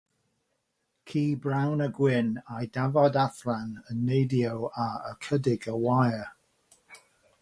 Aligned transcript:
ci 1.09 1.19
brown 1.43 1.83
a 1.87 1.87
gwyn 1.97 2.31
a'i 2.55 2.69
dafod 2.77 3.19
allan 3.25 3.77
yn 3.93 4.01
neidio 4.09 4.57
ar 4.87 5.07
ychydig 5.11 5.69
o 5.75 5.79
wair. 5.89 6.29